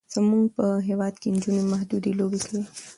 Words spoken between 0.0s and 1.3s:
زمونږ په هیواد کې